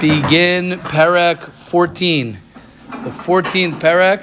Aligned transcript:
begin 0.00 0.78
Perek 0.78 1.38
14. 1.38 2.38
The 2.88 3.10
14th 3.10 3.80
Perek 3.80 4.20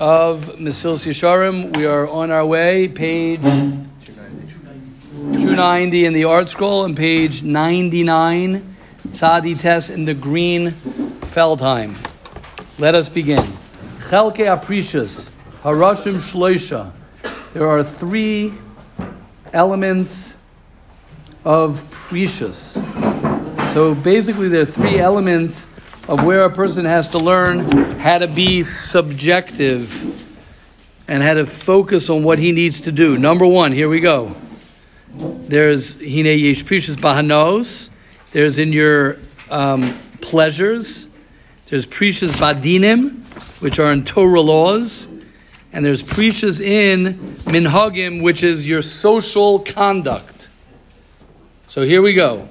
of 0.00 0.44
Mesilas 0.58 1.06
Yesharim. 1.06 1.76
We 1.76 1.86
are 1.86 2.06
on 2.06 2.30
our 2.30 2.46
way, 2.46 2.86
page 2.86 3.40
290 3.40 6.06
in 6.06 6.12
the 6.12 6.22
ArtScroll 6.22 6.84
and 6.84 6.96
page 6.96 7.42
99, 7.42 8.76
Tzadi 9.08 9.58
Tes 9.58 9.90
in 9.90 10.04
the 10.04 10.14
green 10.14 10.70
Feldheim. 10.70 11.96
Let 12.78 12.94
us 12.94 13.08
begin. 13.08 13.42
Chelke 13.98 14.46
Apricius, 14.46 15.32
Harashim 15.62 16.18
Shloisha. 16.18 16.92
There 17.54 17.68
are 17.68 17.82
three 17.82 18.54
elements 19.52 20.36
of 21.44 21.82
prishus. 21.90 23.01
So 23.72 23.94
basically, 23.94 24.50
there 24.50 24.60
are 24.60 24.66
three 24.66 24.98
elements 24.98 25.64
of 26.06 26.24
where 26.24 26.44
a 26.44 26.50
person 26.50 26.84
has 26.84 27.08
to 27.12 27.18
learn 27.18 27.60
how 28.00 28.18
to 28.18 28.28
be 28.28 28.64
subjective 28.64 29.90
and 31.08 31.22
how 31.22 31.32
to 31.32 31.46
focus 31.46 32.10
on 32.10 32.22
what 32.22 32.38
he 32.38 32.52
needs 32.52 32.82
to 32.82 32.92
do. 32.92 33.16
Number 33.16 33.46
one, 33.46 33.72
here 33.72 33.88
we 33.88 34.00
go. 34.00 34.36
There's 35.16 35.94
hine 35.94 36.26
yesh 36.26 36.64
prishus 36.64 36.96
bahanos. 36.96 37.88
There's 38.32 38.58
in 38.58 38.74
your 38.74 39.16
um, 39.48 39.98
pleasures. 40.20 41.06
There's 41.64 41.86
prishus 41.86 42.32
badinim, 42.32 43.24
which 43.62 43.78
are 43.78 43.90
in 43.90 44.04
Torah 44.04 44.42
laws, 44.42 45.08
and 45.72 45.82
there's 45.82 46.02
prishus 46.02 46.60
in 46.60 47.14
minhagim, 47.46 48.20
which 48.20 48.42
is 48.42 48.68
your 48.68 48.82
social 48.82 49.60
conduct. 49.60 50.50
So 51.68 51.86
here 51.86 52.02
we 52.02 52.12
go. 52.12 52.50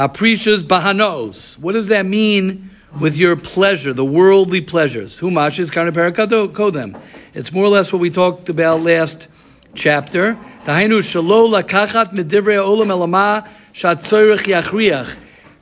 Haprishas 0.00 0.62
bahanos. 0.62 1.58
What 1.58 1.72
does 1.72 1.88
that 1.88 2.06
mean 2.06 2.70
with 2.98 3.18
your 3.18 3.36
pleasure, 3.36 3.92
the 3.92 4.02
worldly 4.02 4.62
pleasures? 4.62 5.20
Humash 5.20 5.58
is 5.58 5.70
kodem. 5.70 6.98
It's 7.34 7.52
more 7.52 7.66
or 7.66 7.68
less 7.68 7.92
what 7.92 7.98
we 7.98 8.08
talked 8.08 8.48
about 8.48 8.80
last 8.80 9.28
chapter. 9.74 10.38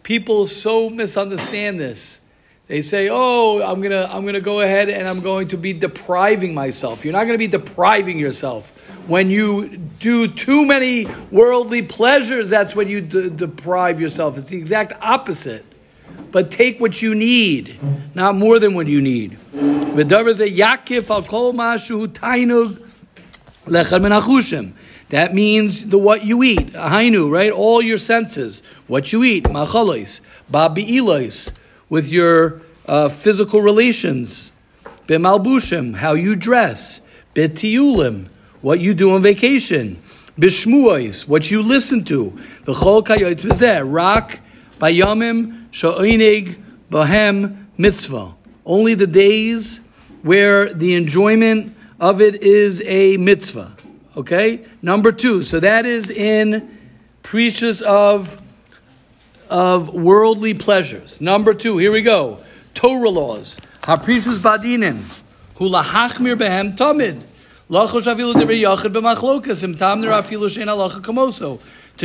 People 0.04 0.46
so 0.46 0.88
misunderstand 0.88 1.80
this. 1.80 2.20
They 2.68 2.82
say, 2.82 3.08
"Oh, 3.10 3.62
I'm 3.62 3.80
gonna, 3.80 4.06
I'm 4.12 4.26
gonna 4.26 4.42
go 4.42 4.60
ahead 4.60 4.90
and 4.90 5.08
I'm 5.08 5.20
going 5.20 5.48
to 5.48 5.56
be 5.56 5.72
depriving 5.72 6.52
myself." 6.54 7.02
You're 7.02 7.14
not 7.14 7.24
going 7.24 7.32
to 7.32 7.38
be 7.38 7.46
depriving 7.46 8.18
yourself 8.18 8.72
when 9.08 9.30
you 9.30 9.68
do 9.98 10.28
too 10.28 10.66
many 10.66 11.06
worldly 11.30 11.80
pleasures. 11.80 12.50
That's 12.50 12.76
when 12.76 12.88
you 12.88 13.00
de- 13.00 13.30
deprive 13.30 14.02
yourself. 14.02 14.36
It's 14.36 14.50
the 14.50 14.58
exact 14.58 14.92
opposite. 15.00 15.64
But 16.30 16.50
take 16.50 16.78
what 16.78 17.00
you 17.00 17.14
need, 17.14 17.78
not 18.14 18.34
more 18.34 18.58
than 18.58 18.74
what 18.74 18.86
you 18.86 19.00
need. 19.00 19.38
That 25.08 25.34
means 25.34 25.86
the 25.86 25.98
what 25.98 26.24
you 26.24 26.42
eat. 26.42 26.72
Hainu, 26.74 27.30
right? 27.30 27.50
All 27.50 27.80
your 27.80 27.96
senses. 27.96 28.62
What 28.86 29.10
you 29.10 29.24
eat. 29.24 29.44
Machalos. 29.44 30.20
Babi'ilos 30.52 31.52
with 31.88 32.08
your 32.08 32.60
uh, 32.86 33.08
physical 33.08 33.62
relations. 33.62 34.52
B'malbushim, 35.06 35.96
how 35.96 36.12
you 36.12 36.36
dress. 36.36 37.00
B'tiyulim, 37.34 38.28
what 38.60 38.80
you 38.80 38.94
do 38.94 39.12
on 39.12 39.22
vacation. 39.22 40.02
B'shmuos, 40.38 41.26
what 41.26 41.50
you 41.50 41.62
listen 41.62 42.04
to. 42.04 42.30
B'chol 42.64 43.04
kayotz 43.04 43.44
b'zeh, 43.44 43.82
rak, 43.84 44.40
bayamim, 44.78 45.66
sha'oinig, 45.70 46.60
bahem, 46.90 47.66
mitzvah. 47.76 48.34
Only 48.64 48.94
the 48.94 49.06
days 49.06 49.80
where 50.22 50.72
the 50.72 50.94
enjoyment 50.94 51.74
of 51.98 52.20
it 52.20 52.42
is 52.42 52.82
a 52.82 53.16
mitzvah. 53.16 53.76
Okay? 54.16 54.64
Number 54.82 55.12
two, 55.12 55.42
so 55.42 55.60
that 55.60 55.86
is 55.86 56.10
in 56.10 56.78
prishus 57.22 57.82
of 57.82 58.40
of 59.50 59.92
worldly 59.92 60.54
pleasures. 60.54 61.20
Number 61.20 61.54
two, 61.54 61.78
here 61.78 61.92
we 61.92 62.02
go. 62.02 62.38
Torah 62.74 63.10
laws. 63.10 63.60
Haprishus 63.82 64.38
badinin. 64.38 65.02
Hulahachmir 65.56 66.36
behem 66.36 66.76
tamid. 66.76 67.22
To 67.70 67.86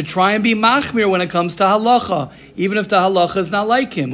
try 0.03 0.33
and 0.33 0.43
be 0.43 0.55
machmir 0.55 1.09
when 1.09 1.21
it 1.21 1.29
comes 1.29 1.55
to 1.55 1.63
halacha, 1.63 2.33
even 2.57 2.77
if 2.77 2.89
the 2.89 2.97
halacha 2.97 3.37
is 3.37 3.49
not 3.49 3.69
like 3.69 3.93
him. 3.93 4.13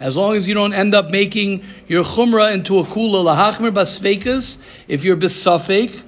As 0.00 0.16
long 0.18 0.36
as 0.36 0.48
you 0.48 0.52
don't 0.52 0.74
end 0.74 0.94
up 0.94 1.10
making 1.10 1.64
your 1.86 2.04
chumra 2.04 2.52
into 2.52 2.78
a 2.78 2.82
kula 2.82 3.24
if 4.86 5.04
you're 5.04 5.16
besafek, 5.16 6.02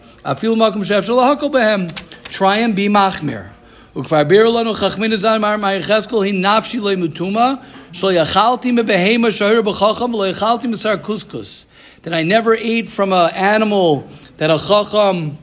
try 2.31 2.59
and 2.59 2.77
be 2.77 2.89
machmir. 2.89 3.53
וכבר 3.98 4.24
בירו 4.24 4.60
לנו 4.60 4.74
חכמין 4.74 5.16
זן 5.16 5.42
מר 5.42 5.58
מאיר 5.58 5.82
חזקל 5.82 6.24
היא 6.24 6.34
נפשי 6.34 6.80
לא 6.80 6.96
מטומאה, 6.96 7.54
שלא 7.92 8.14
יאכלתי 8.14 8.72
מבהמה 8.72 9.32
שהר 9.32 9.62
בחכם 9.62 10.14
ולא 10.14 10.28
יאכלתי 10.28 10.68
משר 10.68 10.96
קוסקוס. 10.96 11.66
That 12.04 12.14
I 12.14 12.24
never 12.24 12.54
ate 12.54 12.88
from 12.88 13.14
an 13.14 13.32
animal 13.34 14.04
that 14.38 14.52
a 14.52 14.60
chacham 14.60 15.38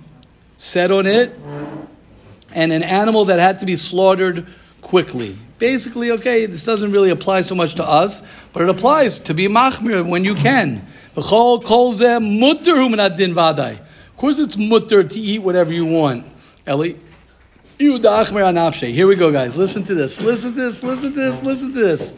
set 0.59 0.91
on 0.93 1.07
it, 1.07 1.31
and 2.55 2.73
an 2.73 2.85
animal 2.85 3.25
that 3.25 3.41
had 3.41 3.59
to 3.61 3.67
be 3.67 3.75
slaughtered 3.75 4.47
quickly. 4.81 5.37
Basically, 5.59 6.13
okay, 6.13 6.47
this 6.47 6.65
doesn't 6.65 6.93
really 6.93 7.11
apply 7.11 7.41
so 7.41 7.55
much 7.57 7.75
to 7.77 7.85
us, 8.03 8.23
but 8.53 8.63
it 8.63 8.69
applies 8.69 9.19
to 9.21 9.35
be 9.35 9.49
machmir 9.49 10.07
when 10.07 10.23
you 10.25 10.35
can. 10.35 10.87
Of 11.17 11.25
course, 11.25 11.99
it's 14.39 14.57
mutter 14.57 15.03
to 15.03 15.19
eat 15.21 15.41
whatever 15.43 15.73
you 15.73 15.87
want. 15.87 16.25
Ellie. 16.67 16.97
Here 18.92 19.06
we 19.06 19.16
go, 19.16 19.32
guys. 19.32 19.56
Listen 19.56 19.84
to 19.84 19.94
this. 19.94 20.20
Listen 20.20 20.52
to 20.54 20.62
this. 20.62 20.82
Listen 20.82 21.14
to 21.14 21.20
this. 21.20 21.44
Listen 21.44 21.74
to 21.74 21.80
this. 21.80 22.12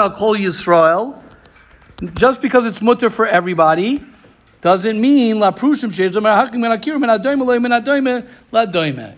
I'll 0.00 0.10
call 0.10 0.36
Yisrael. 0.36 1.22
Just 2.18 2.42
because 2.42 2.66
it's 2.66 2.82
mutter 2.82 3.10
for 3.10 3.24
everybody 3.24 4.04
doesn't 4.60 5.00
mean 5.00 5.38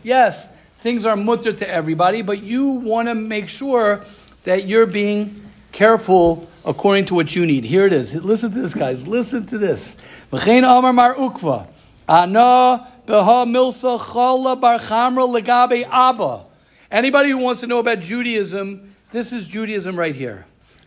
Yes, 0.02 0.52
things 0.80 1.06
are 1.06 1.16
mutter 1.16 1.54
to 1.54 1.66
everybody, 1.66 2.20
but 2.20 2.42
you 2.42 2.66
want 2.72 3.08
to 3.08 3.14
make 3.14 3.48
sure 3.48 4.04
that 4.42 4.68
you're 4.68 4.84
being 4.84 5.50
careful 5.72 6.46
according 6.66 7.06
to 7.06 7.14
what 7.14 7.34
you 7.34 7.46
need. 7.46 7.64
Here 7.64 7.86
it 7.86 7.94
is. 7.94 8.14
Listen 8.14 8.50
to 8.52 8.60
this, 8.60 8.74
guys. 8.74 9.08
Listen 9.08 9.46
to 9.46 9.56
this. 9.56 9.96
Anybody 13.06 13.44
who 17.30 17.38
wants 17.38 17.60
to 17.60 17.66
know 17.66 17.78
about 17.78 18.00
Judaism, 18.00 18.94
this 19.10 19.32
is 19.32 19.46
Judaism 19.46 19.98
right 19.98 20.14
here. 20.14 20.46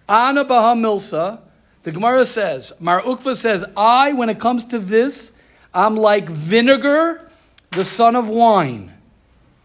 Ana 0.09 0.43
Baha 0.43 0.73
Milsa, 0.79 1.39
the 1.83 1.91
Gemara 1.91 2.25
says, 2.25 2.73
Mar 2.79 3.01
Ukva 3.01 3.35
says, 3.35 3.63
I, 3.75 4.13
when 4.13 4.29
it 4.29 4.39
comes 4.39 4.65
to 4.65 4.79
this, 4.79 5.31
I'm 5.73 5.95
like 5.95 6.27
vinegar, 6.27 7.29
the 7.71 7.85
son 7.85 8.15
of 8.15 8.29
wine. 8.29 8.93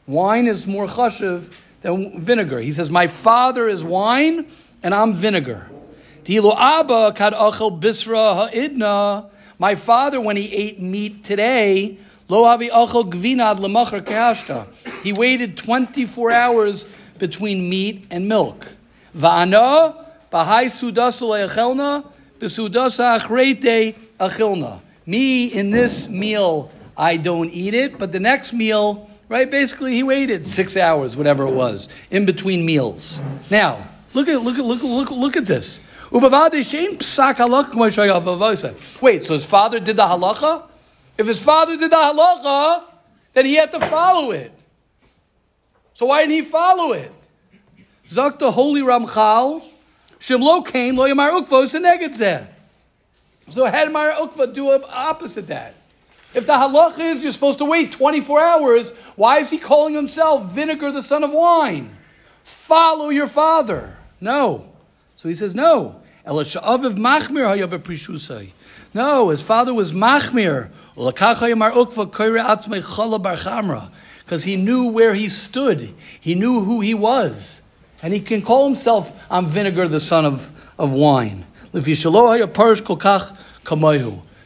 Wine 0.06 0.46
is 0.46 0.66
more 0.66 0.86
chashiv 0.86 1.50
than 1.80 2.20
vinegar. 2.20 2.60
He 2.60 2.72
says, 2.72 2.90
My 2.90 3.06
father 3.06 3.66
is 3.66 3.82
wine, 3.82 4.46
and 4.82 4.94
I'm 4.94 5.14
vinegar. 5.14 5.70
Abba 6.28 7.12
kad 7.14 7.32
achel 7.32 7.80
bisra 7.80 8.50
ha'idna. 8.50 9.30
My 9.58 9.74
father, 9.74 10.20
when 10.20 10.36
he 10.36 10.52
ate 10.52 10.80
meat 10.80 11.24
today, 11.24 11.98
Lo. 12.32 12.44
He 15.02 15.12
waited 15.12 15.56
24 15.58 16.30
hours 16.30 16.86
between 17.18 17.68
meat 17.68 18.06
and 18.10 18.26
milk. 18.26 18.68
Sudasa. 22.40 23.20
Me, 25.04 25.44
in 25.46 25.70
this 25.70 26.08
meal, 26.08 26.70
I 26.96 27.18
don't 27.18 27.50
eat 27.50 27.74
it, 27.74 27.98
but 27.98 28.12
the 28.12 28.20
next 28.20 28.54
meal, 28.54 29.10
right, 29.28 29.50
basically 29.50 29.92
he 29.92 30.02
waited 30.02 30.48
six 30.48 30.76
hours, 30.78 31.16
whatever 31.16 31.46
it 31.46 31.52
was, 31.52 31.90
in 32.10 32.24
between 32.24 32.64
meals. 32.64 33.20
Now, 33.50 33.86
look 34.14 34.28
at, 34.28 34.40
look 34.40 34.58
at, 34.58 34.64
look, 34.64 34.82
look, 34.82 35.10
look 35.10 35.36
at 35.36 35.44
this. 35.44 35.80
Wait, 39.02 39.24
so 39.24 39.34
his 39.34 39.44
father 39.44 39.78
did 39.80 39.96
the 39.96 40.04
halacha? 40.04 40.62
If 41.18 41.26
his 41.26 41.42
father 41.42 41.76
did 41.76 41.90
the 41.90 41.96
halacha, 41.96 42.84
then 43.34 43.46
he 43.46 43.54
had 43.54 43.72
to 43.72 43.80
follow 43.80 44.30
it. 44.30 44.52
So 45.94 46.06
why 46.06 46.22
didn't 46.22 46.32
he 46.32 46.42
follow 46.42 46.92
it? 46.92 47.12
Zok 48.08 48.38
the 48.38 48.50
holy 48.50 48.80
Ramchal, 48.80 49.62
Shimlo 50.18 50.66
came, 50.66 50.96
Loyamar 50.96 51.38
Ukvos 51.40 51.74
and 51.74 51.84
Negetzeh. 51.84 52.46
So 53.48 53.66
had 53.66 53.92
Mar 53.92 54.12
Ukva 54.12 54.54
do 54.54 54.70
opposite 54.70 55.48
that. 55.48 55.74
If 56.34 56.46
the 56.46 56.54
halacha 56.54 56.98
is 56.98 57.22
you're 57.22 57.32
supposed 57.32 57.58
to 57.58 57.66
wait 57.66 57.92
24 57.92 58.40
hours, 58.40 58.92
why 59.16 59.40
is 59.40 59.50
he 59.50 59.58
calling 59.58 59.94
himself 59.94 60.50
vinegar, 60.50 60.90
the 60.90 61.02
son 61.02 61.24
of 61.24 61.32
wine? 61.32 61.94
Follow 62.42 63.10
your 63.10 63.26
father. 63.26 63.98
No. 64.20 64.66
So 65.16 65.28
he 65.28 65.34
says, 65.34 65.54
no. 65.54 66.00
No, 66.26 66.38
his 66.38 66.54
father 66.54 66.88
was 69.74 69.92
machmir. 69.92 70.70
Because 74.24 74.44
he 74.44 74.56
knew 74.56 74.88
where 74.88 75.14
he 75.14 75.28
stood. 75.28 75.94
He 76.20 76.34
knew 76.34 76.60
who 76.60 76.80
he 76.80 76.94
was. 76.94 77.62
And 78.02 78.12
he 78.12 78.20
can 78.20 78.42
call 78.42 78.66
himself, 78.66 79.12
I'm 79.30 79.46
vinegar, 79.46 79.88
the 79.88 80.00
son 80.00 80.24
of, 80.24 80.50
of 80.78 80.92
wine. 80.92 81.44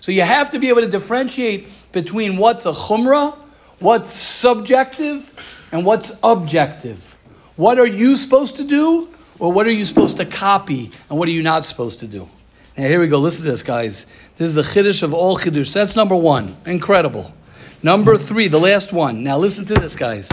So 0.01 0.13
you 0.13 0.23
have 0.23 0.51
to 0.51 0.59
be 0.59 0.69
able 0.69 0.83
to 0.83 0.89
differentiate 0.89 1.67
between 1.93 2.37
what's 2.37 2.67
a 2.67 2.73
chumrah, 2.73 3.35
what's 3.81 4.13
subjective, 4.13 5.69
and 5.73 5.85
what's 5.85 6.19
objective. 6.23 7.17
What 7.57 7.79
are 7.79 7.87
you 7.87 8.15
supposed 8.17 8.57
to 8.57 8.65
do, 8.65 9.09
or 9.39 9.51
what 9.53 9.67
are 9.67 9.73
you 9.73 9.85
supposed 9.85 10.19
to 10.19 10.27
copy, 10.27 10.91
and 11.09 11.19
what 11.19 11.27
are 11.29 11.33
you 11.33 11.43
not 11.43 11.65
supposed 11.65 12.01
to 12.01 12.07
do? 12.07 12.29
Now 12.77 12.89
here 12.89 13.01
we 13.01 13.09
go. 13.09 13.19
Listen 13.19 13.45
to 13.45 13.51
this, 13.51 13.63
guys. 13.63 14.07
This 14.37 14.51
is 14.51 14.55
the 14.55 14.63
chiddush 14.63 15.03
of 15.03 15.15
all 15.15 15.39
chiddush. 15.39 15.73
That's 15.73 15.97
number 15.97 16.15
one. 16.15 16.57
Incredible. 16.67 17.35
Number 17.83 18.19
three, 18.19 18.49
the 18.49 18.61
last 18.61 18.93
one. 18.93 19.23
Now 19.23 19.39
listen 19.39 19.65
to 19.67 19.75
this, 19.75 19.97
guys. 19.97 20.29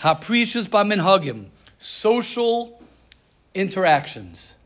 Haprishus 0.00 0.68
hagim. 0.68 1.46
Social 1.78 2.82
interactions. 3.54 4.56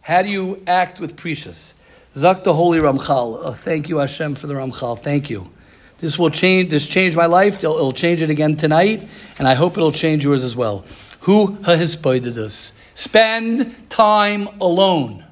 How 0.00 0.22
do 0.22 0.30
you 0.30 0.62
act 0.66 0.98
with 0.98 1.16
prishus? 1.16 1.74
Zak 2.14 2.42
the 2.42 2.54
Holy 2.54 2.80
Ramchal. 2.80 3.40
Oh, 3.42 3.52
thank 3.52 3.88
you, 3.88 3.98
Hashem, 3.98 4.34
for 4.34 4.48
the 4.48 4.54
Ramchal. 4.54 4.98
Thank 4.98 5.30
you. 5.30 5.50
This 5.98 6.18
will 6.18 6.30
change. 6.30 6.70
This 6.70 6.88
changed 6.88 7.16
my 7.16 7.26
life. 7.26 7.58
It'll, 7.58 7.76
it'll 7.76 7.92
change 7.92 8.22
it 8.22 8.30
again 8.30 8.56
tonight, 8.56 9.06
and 9.38 9.46
I 9.46 9.54
hope 9.54 9.76
it'll 9.76 9.92
change 9.92 10.24
yours 10.24 10.42
as 10.42 10.56
well. 10.56 10.84
Who 11.20 11.58
has 11.62 12.04
us? 12.04 12.76
Spend 12.94 13.88
time 13.88 14.48
alone. 14.60 15.24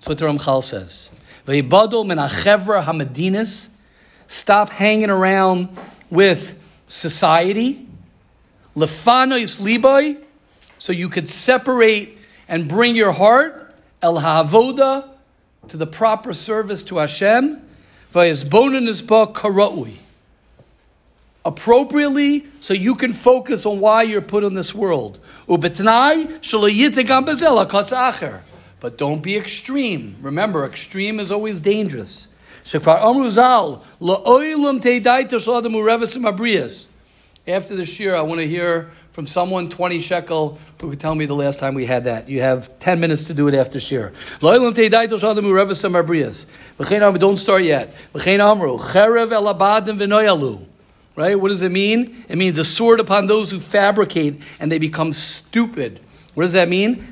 That's 0.00 0.08
what 0.08 0.18
the 0.18 0.24
Ramchal 0.24 0.62
says. 0.62 1.10
Ve'ibadol 1.46 2.06
min 2.06 2.18
hamadinis. 2.18 3.68
Stop 4.28 4.70
hanging 4.70 5.10
around 5.10 5.76
with 6.10 6.58
society. 6.86 7.86
Lefanois 8.74 9.60
liboy, 9.60 10.16
so 10.78 10.92
you 10.92 11.08
could 11.08 11.28
separate 11.28 12.16
and 12.48 12.66
bring 12.68 12.94
your 12.94 13.12
heart 13.12 13.74
el 14.00 14.16
havoda 14.16 15.10
to 15.68 15.76
the 15.76 15.86
proper 15.86 16.32
service 16.32 16.82
to 16.84 16.98
Hashem 16.98 17.60
appropriately 21.44 22.46
so 22.60 22.74
you 22.74 22.94
can 22.94 23.12
focus 23.12 23.66
on 23.66 23.80
why 23.80 24.02
you're 24.02 24.20
put 24.20 24.44
in 24.44 24.54
this 24.54 24.74
world. 24.74 25.18
But 28.80 28.96
don't 28.96 29.22
be 29.22 29.36
extreme. 29.36 30.16
Remember, 30.22 30.64
extreme 30.64 31.20
is 31.20 31.30
always 31.30 31.60
dangerous. 31.60 32.28
After 37.48 37.74
the 37.74 37.84
shir, 37.84 38.16
I 38.16 38.22
want 38.22 38.40
to 38.40 38.46
hear 38.46 38.90
from 39.12 39.26
someone 39.26 39.68
20 39.68 39.98
shekel 39.98 40.58
who 40.80 40.90
could 40.90 41.00
tell 41.00 41.14
me 41.14 41.26
the 41.26 41.34
last 41.34 41.58
time 41.58 41.74
we 41.74 41.86
had 41.86 42.04
that. 42.04 42.28
You 42.28 42.42
have 42.42 42.78
10 42.78 43.00
minutes 43.00 43.24
to 43.24 43.34
do 43.34 43.48
it 43.48 43.54
after 43.54 43.80
shir. 43.80 44.12
Don't 44.40 44.76
start 47.36 47.64
yet. 47.64 47.94
Right? 51.16 51.38
What 51.38 51.48
does 51.48 51.62
it 51.62 51.72
mean? 51.72 52.24
It 52.28 52.38
means 52.38 52.56
a 52.56 52.64
sword 52.64 53.00
upon 53.00 53.26
those 53.26 53.50
who 53.50 53.58
fabricate 53.58 54.40
and 54.60 54.70
they 54.70 54.78
become 54.78 55.12
stupid. 55.12 56.00
What 56.34 56.44
does 56.44 56.52
that 56.52 56.68
mean? 56.68 57.04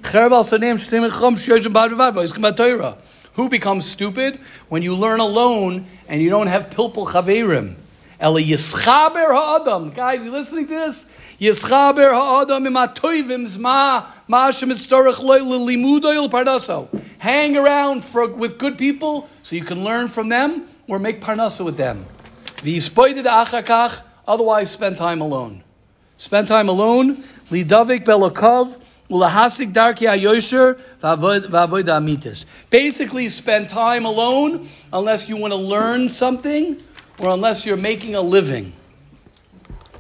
Who 3.34 3.48
becomes 3.48 3.84
stupid? 3.84 4.40
When 4.68 4.82
you 4.82 4.94
learn 4.94 5.20
alone 5.20 5.86
and 6.08 6.22
you 6.22 6.30
don't 6.30 6.46
have 6.46 6.70
pilpul 6.70 7.06
chaverim. 7.06 7.74
Ela 8.20 8.40
yischaber 8.40 9.32
ha'adam. 9.32 9.90
Guys, 9.92 10.24
you 10.24 10.30
listening 10.30 10.66
to 10.66 10.74
this? 10.74 11.06
Yischaber 11.40 12.12
ha'adam 12.12 12.66
im 12.66 12.74
atoivim 12.74 13.58
ma 13.58 14.06
ma 14.26 14.50
shemitztorach 14.50 15.20
loy. 15.20 15.38
Hang 17.18 17.56
around 17.56 18.04
for, 18.04 18.26
with 18.28 18.58
good 18.58 18.76
people 18.78 19.28
so 19.42 19.56
you 19.56 19.62
can 19.62 19.84
learn 19.84 20.08
from 20.08 20.28
them 20.28 20.66
or 20.88 20.98
make 20.98 21.20
parnasa 21.20 21.64
with 21.64 21.76
them. 21.76 22.06
V'yispoided 22.58 23.24
achakach. 23.24 24.02
Otherwise, 24.26 24.70
spend 24.70 24.96
time 24.96 25.20
alone. 25.20 25.62
Spend 26.16 26.48
time 26.48 26.68
alone. 26.68 27.22
Lidavik. 27.50 28.04
Ayosher. 29.10 30.78
Basically, 32.70 33.28
spend 33.28 33.68
time 33.68 34.04
alone 34.04 34.68
unless 34.92 35.28
you 35.28 35.36
want 35.36 35.52
to 35.52 35.58
learn 35.58 36.08
something 36.08 36.82
or 37.18 37.30
unless 37.30 37.64
you're 37.64 37.76
making 37.76 38.14
a 38.14 38.20
living. 38.20 38.72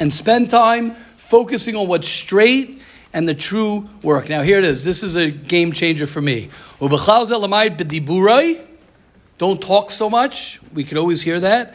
And 0.00 0.12
spend 0.12 0.50
time 0.50 0.92
focusing 1.16 1.74
on 1.76 1.88
what's 1.88 2.08
straight 2.08 2.80
and 3.12 3.28
the 3.28 3.34
true 3.34 3.88
work. 4.02 4.28
Now, 4.28 4.42
here 4.42 4.58
it 4.58 4.64
is. 4.64 4.84
This 4.84 5.02
is 5.02 5.16
a 5.16 5.30
game 5.30 5.72
changer 5.72 6.06
for 6.06 6.20
me. 6.20 6.50
Don't 9.38 9.62
talk 9.62 9.90
so 9.90 10.10
much. 10.10 10.60
We 10.74 10.84
could 10.84 10.98
always 10.98 11.22
hear 11.22 11.40
that. 11.40 11.74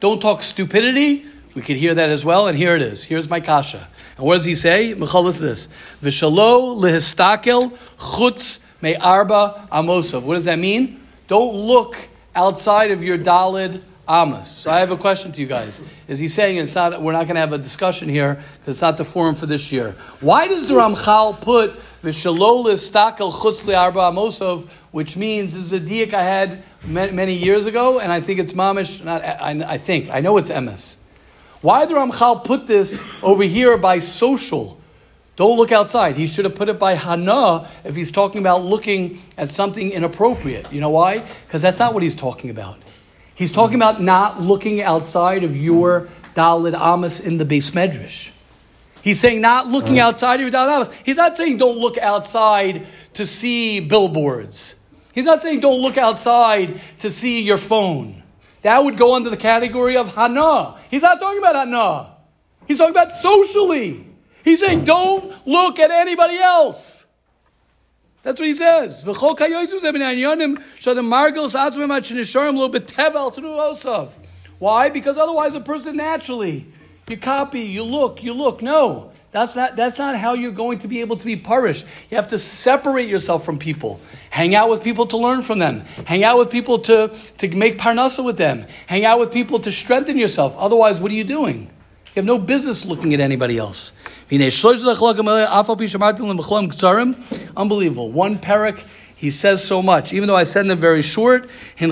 Don't 0.00 0.20
talk 0.20 0.42
stupidity. 0.42 1.24
We 1.54 1.62
could 1.62 1.76
hear 1.76 1.94
that 1.94 2.08
as 2.08 2.24
well. 2.24 2.48
And 2.48 2.56
here 2.56 2.74
it 2.74 2.82
is. 2.82 3.04
Here's 3.04 3.28
my 3.28 3.40
kasha. 3.40 3.88
And 4.16 4.26
what 4.26 4.36
does 4.36 4.44
he 4.44 4.54
say? 4.54 4.94
Michal, 4.94 5.24
this. 5.24 5.68
V'shalo 6.02 6.80
lihistakel 6.80 7.72
chutz 7.98 8.60
me'arba 8.80 9.68
amosov. 9.70 10.22
What 10.22 10.34
does 10.34 10.44
that 10.46 10.58
mean? 10.58 11.00
Don't 11.28 11.54
look 11.54 11.96
outside 12.34 12.90
of 12.90 13.02
your 13.02 13.18
Dalid 13.18 13.82
Amos. 14.08 14.48
So 14.48 14.70
I 14.70 14.80
have 14.80 14.90
a 14.90 14.96
question 14.96 15.32
to 15.32 15.40
you 15.40 15.46
guys. 15.46 15.80
Is 16.08 16.18
he 16.18 16.28
saying 16.28 16.56
it's 16.56 16.74
not? 16.74 17.00
We're 17.00 17.12
not 17.12 17.26
going 17.26 17.36
to 17.36 17.40
have 17.40 17.52
a 17.52 17.58
discussion 17.58 18.08
here 18.08 18.34
because 18.34 18.76
it's 18.76 18.82
not 18.82 18.96
the 18.96 19.04
forum 19.04 19.34
for 19.34 19.46
this 19.46 19.70
year. 19.70 19.94
Why 20.20 20.48
does 20.48 20.66
the 20.66 20.74
Ramchal 20.74 21.40
put 21.40 21.70
v'shalolis 22.02 22.90
stakel 22.90 23.32
chutz 23.32 23.66
arba 23.74 24.00
amosov, 24.00 24.68
which 24.90 25.16
means 25.16 25.54
this 25.54 25.64
is 25.64 25.72
a 25.72 25.80
diak 25.80 26.14
I 26.14 26.22
had 26.22 26.62
many, 26.84 27.12
many, 27.12 27.34
years 27.34 27.66
ago, 27.66 28.00
and 28.00 28.10
I 28.10 28.20
think 28.20 28.40
it's 28.40 28.52
mamish. 28.52 29.04
Not 29.04 29.22
I, 29.22 29.50
I 29.66 29.78
think 29.78 30.10
I 30.10 30.20
know 30.20 30.36
it's 30.36 30.50
ms. 30.50 30.96
Why 31.62 31.86
did 31.86 31.96
Ramchal 31.96 32.44
put 32.44 32.66
this 32.66 33.02
over 33.22 33.44
here 33.44 33.78
by 33.78 34.00
social? 34.00 34.78
Don't 35.36 35.56
look 35.56 35.72
outside. 35.72 36.16
He 36.16 36.26
should 36.26 36.44
have 36.44 36.56
put 36.56 36.68
it 36.68 36.78
by 36.78 36.94
Hana 36.94 37.68
if 37.84 37.94
he's 37.94 38.10
talking 38.10 38.40
about 38.40 38.62
looking 38.62 39.20
at 39.38 39.48
something 39.48 39.90
inappropriate. 39.90 40.72
You 40.72 40.80
know 40.80 40.90
why? 40.90 41.24
Because 41.46 41.62
that's 41.62 41.78
not 41.78 41.94
what 41.94 42.02
he's 42.02 42.16
talking 42.16 42.50
about. 42.50 42.78
He's 43.34 43.52
talking 43.52 43.76
about 43.76 44.02
not 44.02 44.40
looking 44.40 44.82
outside 44.82 45.42
of 45.44 45.56
your 45.56 46.08
Dalid 46.34 46.74
Amos 46.74 47.20
in 47.20 47.38
the 47.38 47.44
beis 47.44 47.70
medrash. 47.70 48.30
He's 49.00 49.18
saying 49.18 49.40
not 49.40 49.68
looking 49.68 49.98
outside 49.98 50.34
of 50.34 50.40
your 50.42 50.50
Dalid 50.50 50.76
Amos. 50.76 50.94
He's 51.04 51.16
not 51.16 51.36
saying 51.36 51.58
don't 51.58 51.78
look 51.78 51.96
outside 51.96 52.86
to 53.14 53.24
see 53.24 53.80
billboards. 53.80 54.76
He's 55.14 55.26
not 55.26 55.42
saying 55.42 55.60
don't 55.60 55.80
look 55.80 55.96
outside 55.96 56.80
to 57.00 57.10
see 57.10 57.42
your 57.42 57.58
phone. 57.58 58.21
That 58.62 58.82
would 58.84 58.96
go 58.96 59.14
under 59.14 59.30
the 59.30 59.36
category 59.36 59.96
of 59.96 60.14
Hana. 60.14 60.76
He's 60.90 61.02
not 61.02 61.20
talking 61.20 61.38
about 61.38 61.54
Hana. 61.56 62.16
He's 62.66 62.78
talking 62.78 62.94
about 62.94 63.12
socially. 63.12 64.06
He's 64.44 64.60
saying, 64.60 64.84
don't 64.84 65.34
look 65.46 65.78
at 65.78 65.90
anybody 65.90 66.38
else. 66.38 67.06
That's 68.22 68.40
what 68.40 68.46
he 68.46 68.54
says. 68.54 69.04
Why? 74.58 74.90
Because 74.90 75.18
otherwise 75.18 75.54
a 75.54 75.60
person 75.60 75.96
naturally, 75.96 76.66
you 77.08 77.16
copy, 77.16 77.60
you 77.62 77.82
look, 77.82 78.22
you 78.22 78.32
look. 78.32 78.62
No. 78.62 79.11
That's 79.32 79.56
not, 79.56 79.76
that's 79.76 79.98
not 79.98 80.16
how 80.16 80.34
you're 80.34 80.52
going 80.52 80.78
to 80.80 80.88
be 80.88 81.00
able 81.00 81.16
to 81.16 81.24
be 81.24 81.36
parish. 81.36 81.84
You 82.10 82.16
have 82.16 82.28
to 82.28 82.38
separate 82.38 83.08
yourself 83.08 83.46
from 83.46 83.58
people. 83.58 83.98
Hang 84.28 84.54
out 84.54 84.68
with 84.68 84.84
people 84.84 85.06
to 85.06 85.16
learn 85.16 85.40
from 85.40 85.58
them. 85.58 85.84
Hang 86.04 86.22
out 86.22 86.36
with 86.36 86.50
people 86.50 86.78
to, 86.80 87.10
to 87.38 87.56
make 87.56 87.78
parnasa 87.78 88.22
with 88.22 88.36
them. 88.36 88.66
Hang 88.86 89.06
out 89.06 89.18
with 89.18 89.32
people 89.32 89.58
to 89.60 89.72
strengthen 89.72 90.18
yourself. 90.18 90.54
Otherwise, 90.58 91.00
what 91.00 91.10
are 91.10 91.14
you 91.14 91.24
doing? 91.24 91.70
You 92.14 92.20
have 92.20 92.26
no 92.26 92.36
business 92.36 92.84
looking 92.84 93.14
at 93.14 93.20
anybody 93.20 93.56
else. 93.56 93.94
Unbelievable. 97.56 98.12
One 98.12 98.38
perek, 98.38 98.84
he 99.22 99.30
says 99.30 99.64
so 99.64 99.80
much. 99.80 100.12
Even 100.12 100.26
though 100.26 100.34
I 100.34 100.42
said 100.42 100.66
them 100.66 100.78
very 100.78 101.00
short, 101.00 101.48
they 101.78 101.86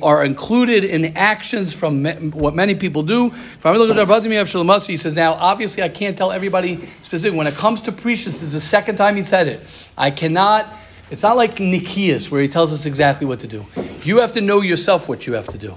are 0.00 0.24
included 0.24 0.84
in 0.84 1.16
actions 1.16 1.74
from 1.74 2.04
what 2.30 2.54
many 2.54 2.76
people 2.76 3.02
do. 3.02 3.30
He 3.30 4.96
says, 4.96 5.16
now, 5.16 5.34
obviously, 5.34 5.82
I 5.82 5.88
can't 5.88 6.16
tell 6.16 6.30
everybody 6.30 6.76
specifically. 7.02 7.38
When 7.38 7.48
it 7.48 7.54
comes 7.54 7.80
to 7.82 7.90
prishus, 7.90 8.26
this 8.26 8.42
is 8.42 8.52
the 8.52 8.60
second 8.60 8.94
time 8.98 9.16
he 9.16 9.24
said 9.24 9.48
it. 9.48 9.66
I 9.98 10.12
cannot 10.12 10.72
It's 11.10 11.24
not 11.24 11.36
like 11.36 11.56
Nekius, 11.56 12.30
where 12.30 12.40
he 12.40 12.46
tells 12.46 12.72
us 12.72 12.86
exactly 12.86 13.26
what 13.26 13.40
to 13.40 13.48
do. 13.48 13.66
You 14.04 14.20
have 14.20 14.32
to 14.34 14.40
know 14.40 14.60
yourself 14.60 15.08
what 15.08 15.26
you 15.26 15.32
have 15.34 15.48
to 15.48 15.58
do. 15.58 15.76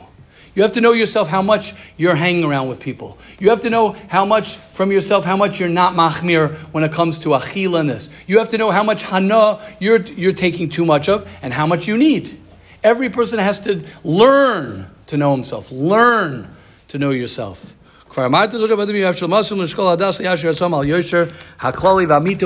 You 0.57 0.63
have 0.63 0.71
to 0.71 0.81
know 0.81 0.93
yourself 0.93 1.27
how 1.27 1.43
much 1.43 1.75
you're 1.97 2.15
hanging 2.15 2.43
around 2.43 2.67
with 2.67 2.79
people. 2.79 3.19
You 3.37 3.51
have 3.51 3.59
to 3.59 3.69
know 3.69 3.95
how 4.07 4.25
much 4.25 4.55
from 4.57 4.91
yourself, 4.91 5.23
how 5.23 5.37
much 5.37 5.59
you're 5.59 5.69
not 5.69 5.93
machmir 5.93 6.55
when 6.73 6.83
it 6.83 6.91
comes 6.91 7.19
to 7.19 7.29
achilaness. 7.29 8.09
You 8.25 8.39
have 8.39 8.49
to 8.49 8.57
know 8.57 8.71
how 8.71 8.81
much 8.81 9.03
hana 9.03 9.61
you're, 9.79 9.99
you're 9.99 10.33
taking 10.33 10.69
too 10.69 10.83
much 10.83 11.09
of 11.09 11.29
and 11.43 11.53
how 11.53 11.67
much 11.67 11.87
you 11.87 11.95
need. 11.95 12.41
Every 12.83 13.11
person 13.11 13.37
has 13.37 13.61
to 13.61 13.85
learn 14.03 14.87
to 15.05 15.17
know 15.17 15.35
himself. 15.35 15.71
Learn 15.71 16.47
to 16.87 16.97
know 16.97 17.11
yourself. 17.11 17.75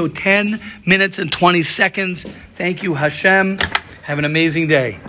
Ten 0.10 0.62
minutes 0.86 1.18
and 1.18 1.32
20 1.32 1.63
seconds. 1.63 2.24
Thank 2.56 2.84
you, 2.84 2.94
Hashem. 2.96 3.60
Have 4.01 4.20
an 4.20 4.25
amazing 4.25 4.68
day. 4.68 5.00